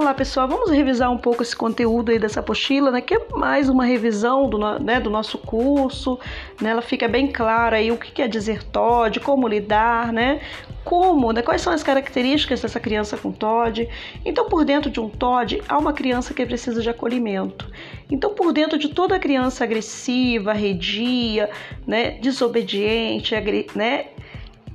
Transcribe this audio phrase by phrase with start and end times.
[0.00, 3.02] Olá pessoal, vamos revisar um pouco esse conteúdo aí dessa apostila, né?
[3.02, 6.18] Que é mais uma revisão do, né, do nosso curso,
[6.58, 6.70] né?
[6.70, 10.40] Ela fica bem clara aí o que quer dizer TOD, como lidar, né?
[10.84, 11.42] Como, né?
[11.42, 13.90] Quais são as características dessa criança com TOD?
[14.24, 17.70] Então, por dentro de um TOD, há uma criança que precisa de acolhimento.
[18.10, 21.50] Então, por dentro de toda criança agressiva, arredia,
[21.86, 22.12] né?
[22.12, 23.34] Desobediente,
[23.74, 24.06] né?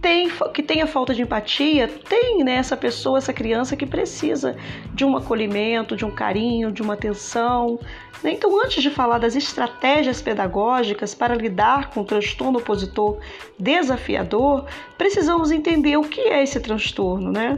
[0.05, 4.55] Tem, que tenha falta de empatia, tem né, essa pessoa, essa criança que precisa
[4.93, 7.79] de um acolhimento, de um carinho, de uma atenção.
[8.23, 8.33] Né?
[8.33, 13.17] Então, antes de falar das estratégias pedagógicas para lidar com o transtorno opositor
[13.57, 17.57] desafiador, precisamos entender o que é esse transtorno, né?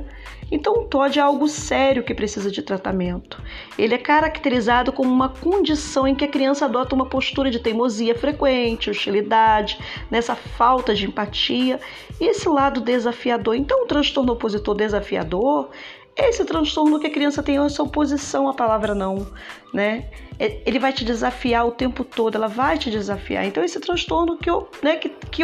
[0.51, 3.41] Então, o TOD é algo sério que precisa de tratamento.
[3.77, 8.15] Ele é caracterizado como uma condição em que a criança adota uma postura de teimosia
[8.15, 9.77] frequente, hostilidade,
[10.09, 11.79] nessa falta de empatia
[12.19, 13.55] e esse lado desafiador.
[13.55, 15.69] Então, o transtorno opositor desafiador
[16.15, 19.27] é esse transtorno que a criança tem essa oposição à palavra não,
[19.71, 20.09] né?
[20.39, 23.45] É, ele vai te desafiar o tempo todo, ela vai te desafiar.
[23.45, 24.49] Então, esse transtorno que,
[24.81, 25.43] né, que, que,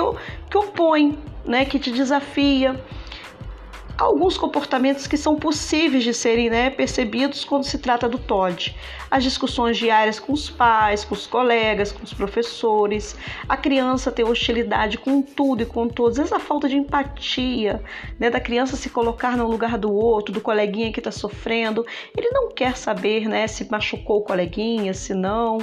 [0.49, 2.79] que opõe, né, que te desafia
[4.03, 8.75] alguns comportamentos que são possíveis de serem né, percebidos quando se trata do TOD.
[9.09, 13.15] As discussões diárias com os pais, com os colegas, com os professores,
[13.47, 17.81] a criança ter hostilidade com tudo e com todos, essa falta de empatia,
[18.19, 21.85] né, da criança se colocar no lugar do outro, do coleguinha que está sofrendo,
[22.17, 25.59] ele não quer saber né, se machucou o coleguinha, se não.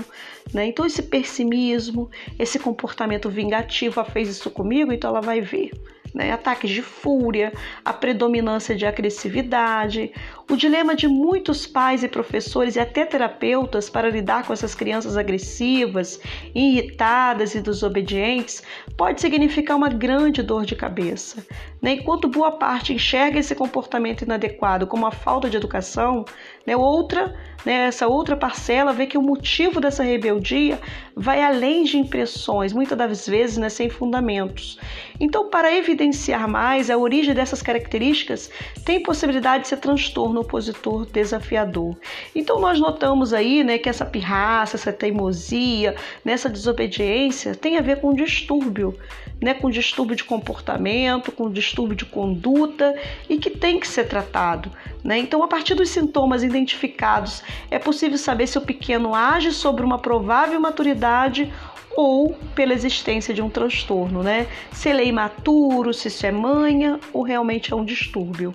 [0.54, 0.66] Né?
[0.66, 5.72] Então, esse pessimismo, esse comportamento vingativo, ela fez isso comigo, então ela vai ver
[6.14, 6.32] né?
[6.32, 7.52] ataques de fúria,
[7.84, 10.12] a predominância de agressividade,
[10.50, 15.16] o dilema de muitos pais e professores e até terapeutas para lidar com essas crianças
[15.16, 16.20] agressivas,
[16.52, 18.60] irritadas e desobedientes
[18.96, 21.46] pode significar uma grande dor de cabeça.
[21.80, 21.92] Né?
[21.92, 26.24] Enquanto boa parte enxerga esse comportamento inadequado como a falta de educação,
[26.66, 26.76] né?
[26.76, 27.34] outra,
[27.64, 27.86] né?
[27.86, 30.80] essa outra parcela vê que o motivo dessa rebeldia
[31.14, 33.68] vai além de impressões, muitas das vezes né?
[33.68, 34.78] sem fundamentos.
[35.18, 38.50] Então, para evidenciar mais a origem dessas características,
[38.84, 41.96] tem possibilidade de ser transtorno opositor desafiador.
[42.34, 48.00] Então, nós notamos aí né, que essa pirraça, essa teimosia, nessa desobediência tem a ver
[48.00, 48.98] com distúrbio
[49.40, 52.94] né, com distúrbio de comportamento, com distúrbio de conduta
[53.28, 54.70] e que tem que ser tratado.
[55.02, 55.18] Né?
[55.18, 59.98] Então, a partir dos sintomas identificados, é possível saber se o pequeno age sobre uma
[59.98, 61.50] provável maturidade
[61.96, 64.46] ou pela existência de um transtorno, né?
[64.72, 68.54] Se ele é imaturo, se isso é manha ou realmente é um distúrbio.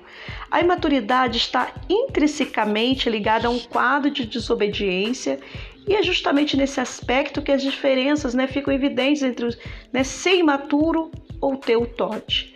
[0.49, 5.39] A imaturidade está intrinsecamente ligada a um quadro de desobediência
[5.87, 9.55] e é justamente nesse aspecto que as diferenças né, ficam evidentes entre
[9.93, 12.54] né, ser imaturo ou ter o TOD.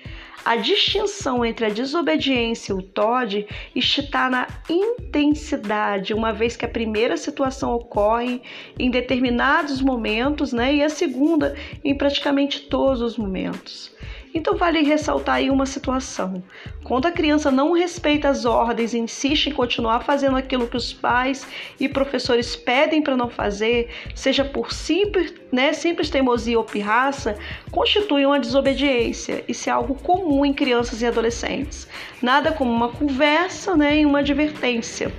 [0.49, 3.45] A distinção entre a desobediência e o TOD
[3.75, 8.41] está na intensidade, uma vez que a primeira situação ocorre
[8.79, 13.95] em determinados momentos né, e a segunda em praticamente todos os momentos.
[14.33, 16.43] Então vale ressaltar aí uma situação.
[16.83, 20.93] Quando a criança não respeita as ordens e insiste em continuar fazendo aquilo que os
[20.93, 21.47] pais
[21.79, 27.37] e professores pedem para não fazer, seja por simples, né, simples teimosia ou pirraça,
[27.71, 29.43] constitui uma desobediência.
[29.47, 31.87] Isso é algo comum em crianças e adolescentes.
[32.21, 35.11] Nada como uma conversa né, e uma advertência.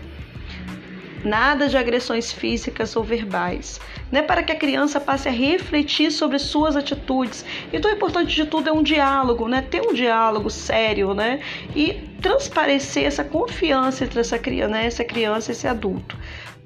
[1.24, 3.78] Nada de agressões físicas ou verbais,
[4.10, 4.22] né?
[4.22, 7.44] Para que a criança passe a refletir sobre suas atitudes.
[7.72, 9.62] Então, o importante de tudo é um diálogo, né?
[9.62, 11.40] Ter um diálogo sério, né?
[11.74, 14.86] E transparecer essa confiança entre essa criança, né?
[14.86, 16.16] essa criança e esse adulto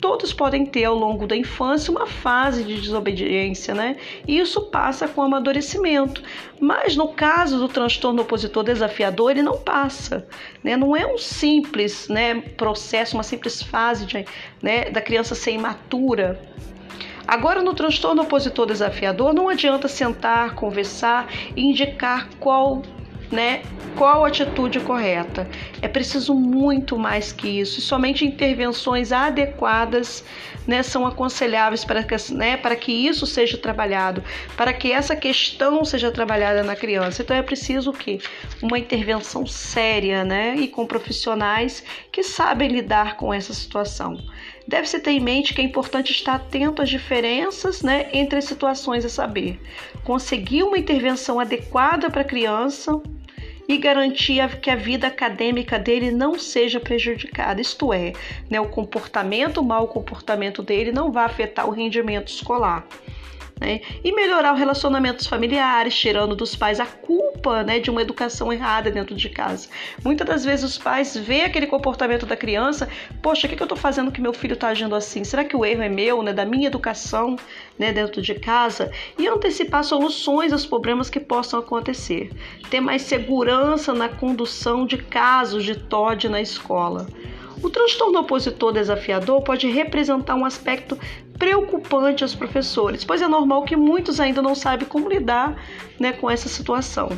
[0.04, 3.96] todos podem ter ao longo da infância uma fase de desobediência, né?
[4.28, 6.22] E isso passa com amadurecimento.
[6.60, 10.28] Mas no caso do transtorno opositor desafiador, ele não passa,
[10.62, 10.76] né?
[10.76, 14.26] Não é um simples, né, processo, uma simples fase de,
[14.60, 16.38] né, da criança ser imatura.
[17.26, 22.82] Agora, no transtorno opositor desafiador, não adianta sentar, conversar e indicar qual
[23.30, 23.62] né?
[23.96, 25.48] Qual a atitude correta?
[25.80, 27.78] É preciso muito mais que isso.
[27.78, 30.24] E somente intervenções adequadas
[30.66, 34.22] né, são aconselháveis para que, né, para que isso seja trabalhado,
[34.56, 37.22] para que essa questão seja trabalhada na criança.
[37.22, 38.18] Então é preciso o quê?
[38.62, 44.18] Uma intervenção séria né, e com profissionais que sabem lidar com essa situação.
[44.66, 49.04] Deve-se ter em mente que é importante estar atento às diferenças né, entre as situações
[49.04, 49.60] a saber.
[50.02, 53.00] Conseguir uma intervenção adequada para a criança
[53.68, 58.12] e garantir que a vida acadêmica dele não seja prejudicada, isto é,
[58.50, 62.86] né, o comportamento, o mau comportamento dele não vai afetar o rendimento escolar.
[63.60, 63.80] Né?
[64.02, 68.90] E melhorar os relacionamentos familiares, tirando dos pais a culpa né, de uma educação errada
[68.90, 69.68] dentro de casa.
[70.04, 72.88] Muitas das vezes os pais veem aquele comportamento da criança,
[73.22, 75.24] poxa, o que, que eu estou fazendo que meu filho está agindo assim?
[75.24, 77.36] Será que o erro é meu, né, da minha educação
[77.78, 78.90] né, dentro de casa?
[79.18, 82.30] E antecipar soluções aos problemas que possam acontecer.
[82.70, 87.06] Ter mais segurança na condução de casos de TOD na escola.
[87.64, 90.98] O transtorno opositor desafiador pode representar um aspecto
[91.38, 95.56] preocupante aos professores, pois é normal que muitos ainda não sabem como lidar
[95.98, 97.08] né, com essa situação.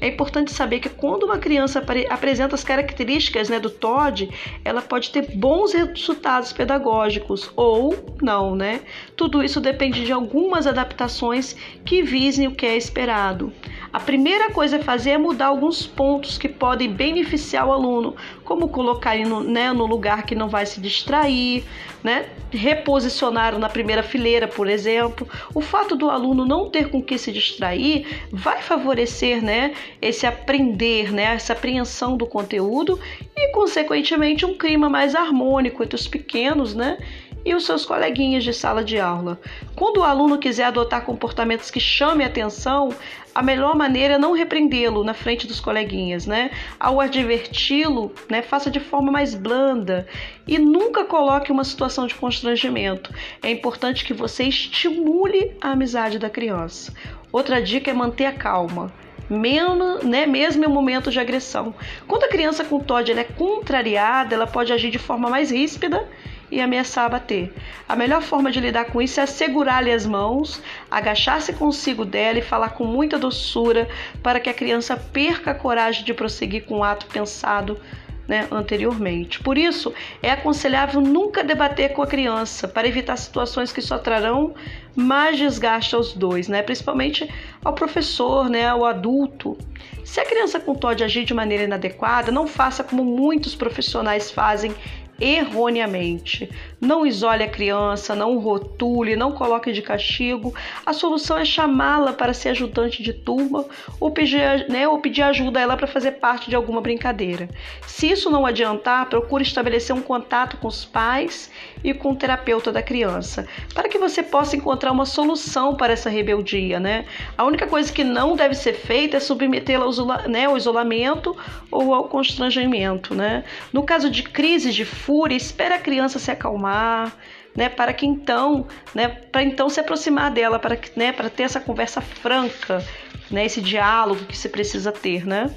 [0.00, 4.30] É importante saber que quando uma criança apresenta as características né, do TOD,
[4.64, 8.80] ela pode ter bons resultados pedagógicos ou não, né?
[9.16, 13.52] Tudo isso depende de algumas adaptações que visem o que é esperado.
[13.96, 18.14] A primeira coisa a fazer é mudar alguns pontos que podem beneficiar o aluno,
[18.44, 21.64] como colocar ele no, né, no lugar que não vai se distrair,
[22.04, 22.26] né?
[22.50, 25.26] reposicionar na primeira fileira, por exemplo.
[25.54, 29.72] O fato do aluno não ter com que se distrair vai favorecer né,
[30.02, 33.00] esse aprender, né, essa apreensão do conteúdo
[33.34, 36.98] e, consequentemente, um clima mais harmônico entre os pequenos, né?
[37.46, 39.40] E os seus coleguinhas de sala de aula.
[39.76, 42.88] Quando o aluno quiser adotar comportamentos que chamem atenção,
[43.32, 46.50] a melhor maneira é não repreendê-lo na frente dos coleguinhas, né?
[46.80, 50.08] Ao adverti-lo, né, faça de forma mais blanda
[50.44, 53.14] e nunca coloque uma situação de constrangimento.
[53.40, 56.92] É importante que você estimule a amizade da criança.
[57.30, 58.92] Outra dica é manter a calma
[59.28, 61.74] menos, né, mesmo em um momento de agressão.
[62.06, 66.08] Quando a criança com TOD é contrariada, ela pode agir de forma mais ríspida
[66.50, 67.52] e ameaçar bater.
[67.88, 72.42] A melhor forma de lidar com isso é segurar-lhe as mãos, agachar-se consigo dela e
[72.42, 73.88] falar com muita doçura
[74.22, 77.80] para que a criança perca a coragem de prosseguir com o ato pensado
[78.28, 79.40] né, anteriormente.
[79.40, 84.54] Por isso, é aconselhável nunca debater com a criança para evitar situações que só trarão
[84.94, 87.28] mais desgaste aos dois, né, principalmente
[87.64, 89.56] ao professor, né, ao adulto.
[90.04, 94.74] Se a criança com TOD agir de maneira inadequada, não faça como muitos profissionais fazem
[95.20, 96.50] erroneamente.
[96.80, 100.54] Não isole a criança, não rotule, não coloque de castigo.
[100.84, 103.64] A solução é chamá-la para ser ajudante de turma
[103.98, 107.48] ou pedir, né, ou pedir ajuda a ela para fazer parte de alguma brincadeira.
[107.86, 111.50] Se isso não adiantar, procure estabelecer um contato com os pais
[111.82, 116.10] e com o terapeuta da criança, para que você possa encontrar uma solução para essa
[116.10, 116.78] rebeldia.
[116.78, 117.06] Né?
[117.36, 121.36] A única coisa que não deve ser feita é submetê-la ao, né, ao isolamento
[121.70, 123.14] ou ao constrangimento.
[123.14, 123.44] Né?
[123.72, 127.16] No caso de crises de fúria, espera a criança se acalmar,
[127.56, 131.44] né, para que então, né, para então se aproximar dela, para que, né, para ter
[131.44, 132.84] essa conversa franca,
[133.30, 135.48] né, esse diálogo que se precisa ter, né?